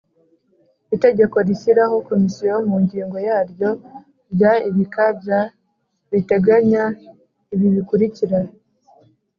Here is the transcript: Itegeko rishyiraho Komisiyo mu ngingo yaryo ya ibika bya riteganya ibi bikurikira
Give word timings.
Itegeko 0.95 1.37
rishyiraho 1.47 1.95
Komisiyo 2.09 2.55
mu 2.69 2.77
ngingo 2.83 3.17
yaryo 3.27 3.69
ya 4.41 4.53
ibika 4.69 5.03
bya 5.21 5.39
riteganya 6.11 6.83
ibi 7.53 7.67
bikurikira 7.75 8.39